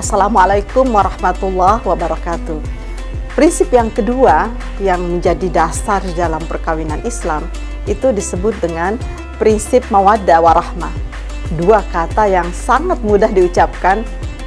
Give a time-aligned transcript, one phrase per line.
[0.00, 2.56] Assalamualaikum warahmatullahi wabarakatuh.
[3.36, 4.48] Prinsip yang kedua
[4.80, 7.44] yang menjadi dasar dalam perkawinan Islam
[7.84, 8.96] itu disebut dengan
[9.36, 10.88] prinsip mawaddah warahmah.
[11.52, 14.00] Dua kata yang sangat mudah diucapkan,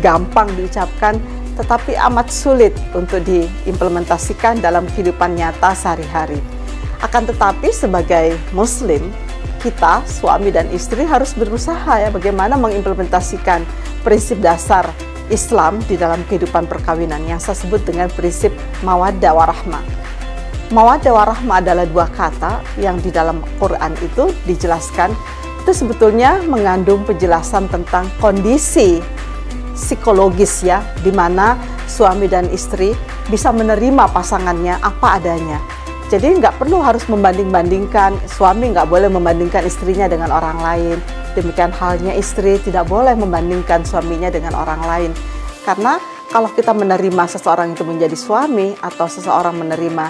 [0.00, 1.20] gampang diucapkan,
[1.60, 6.40] tetapi amat sulit untuk diimplementasikan dalam kehidupan nyata sehari-hari.
[7.04, 9.12] Akan tetapi sebagai muslim,
[9.60, 13.60] kita suami dan istri harus berusaha ya bagaimana mengimplementasikan
[14.00, 14.88] prinsip dasar
[15.34, 18.54] Islam di dalam kehidupan perkawinan yang saya sebut dengan prinsip
[18.86, 19.82] mawaddah warahmah.
[20.70, 25.10] Mawaddah warahmah adalah dua kata yang di dalam Quran itu dijelaskan
[25.64, 29.00] itu sebetulnya mengandung penjelasan tentang kondisi
[29.74, 31.58] psikologis ya di mana
[31.88, 32.94] suami dan istri
[33.32, 35.58] bisa menerima pasangannya apa adanya.
[36.14, 40.98] Jadi nggak perlu harus membanding-bandingkan, suami nggak boleh membandingkan istrinya dengan orang lain,
[41.34, 45.10] Demikian halnya istri tidak boleh membandingkan suaminya dengan orang lain.
[45.66, 45.98] Karena
[46.30, 50.04] kalau kita menerima seseorang itu menjadi suami atau seseorang menerima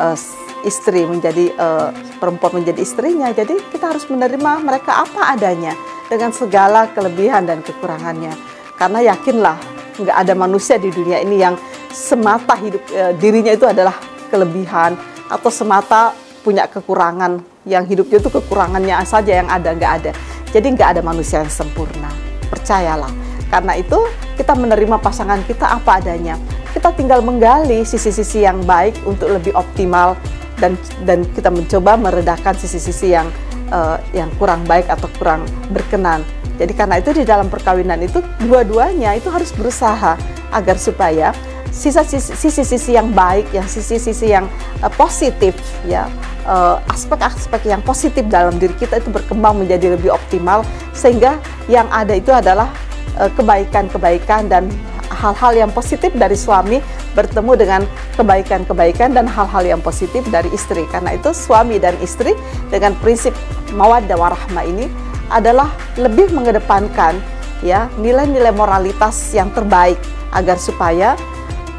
[0.00, 0.16] uh,
[0.64, 5.76] istri menjadi uh, perempuan menjadi istrinya, jadi kita harus menerima mereka apa adanya
[6.08, 8.32] dengan segala kelebihan dan kekurangannya.
[8.80, 9.60] Karena yakinlah
[10.00, 11.60] nggak ada manusia di dunia ini yang
[11.92, 14.00] semata hidup uh, dirinya itu adalah
[14.32, 14.96] kelebihan
[15.30, 20.12] atau semata punya kekurangan yang hidupnya itu kekurangannya saja yang ada nggak ada
[20.50, 22.10] jadi nggak ada manusia yang sempurna.
[22.50, 23.10] Percayalah.
[23.50, 23.98] Karena itu
[24.38, 26.38] kita menerima pasangan kita apa adanya.
[26.70, 30.14] Kita tinggal menggali sisi-sisi yang baik untuk lebih optimal
[30.58, 33.26] dan dan kita mencoba meredakan sisi-sisi yang
[33.74, 36.22] uh, yang kurang baik atau kurang berkenan.
[36.58, 40.18] Jadi karena itu di dalam perkawinan itu dua-duanya itu harus berusaha
[40.50, 41.32] agar supaya
[41.70, 44.46] sisi-sisi yang baik, yang sisi-sisi yang
[44.82, 45.54] uh, positif
[45.86, 51.36] ya Eh, aspek-aspek uh, yang positif dalam diri kita itu berkembang menjadi lebih optimal sehingga
[51.68, 52.72] yang ada itu adalah
[53.20, 54.64] eh, kebaikan-kebaikan uh, dan
[55.14, 57.80] hal-hal yang positif dari suami bertemu dengan
[58.16, 60.88] kebaikan-kebaikan dan hal-hal yang positif dari istri.
[60.88, 62.32] Karena itu suami dan istri
[62.72, 63.36] dengan prinsip
[63.76, 64.88] mawaddah warahmah ini
[65.28, 67.20] adalah lebih mengedepankan
[67.60, 70.00] ya nilai-nilai moralitas yang terbaik
[70.32, 71.20] agar supaya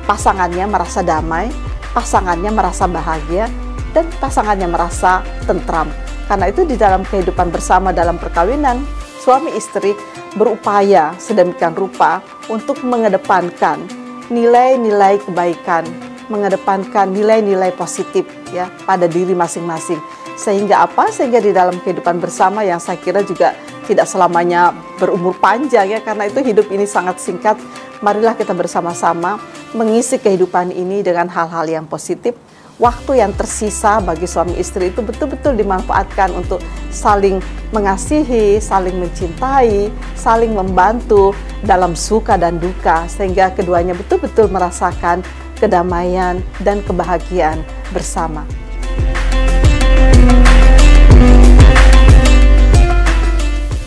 [0.06, 1.50] pasangannya merasa damai,
[1.94, 3.48] pasangannya merasa bahagia
[3.92, 5.92] dan pasangannya merasa tentram.
[6.28, 8.80] Karena itu di dalam kehidupan bersama dalam perkawinan,
[9.20, 9.92] suami istri
[10.40, 13.84] berupaya sedemikian rupa untuk mengedepankan
[14.32, 15.84] nilai-nilai kebaikan,
[16.32, 18.24] mengedepankan nilai-nilai positif
[18.56, 20.00] ya pada diri masing-masing.
[20.40, 21.12] Sehingga apa?
[21.12, 23.52] Sehingga di dalam kehidupan bersama yang saya kira juga
[23.88, 27.58] tidak selamanya berumur panjang ya karena itu hidup ini sangat singkat.
[28.02, 29.38] Marilah kita bersama-sama
[29.78, 32.34] mengisi kehidupan ini dengan hal-hal yang positif
[32.82, 36.58] waktu yang tersisa bagi suami istri itu betul-betul dimanfaatkan untuk
[36.90, 37.38] saling
[37.70, 45.22] mengasihi, saling mencintai, saling membantu dalam suka dan duka sehingga keduanya betul-betul merasakan
[45.62, 47.62] kedamaian dan kebahagiaan
[47.94, 48.42] bersama.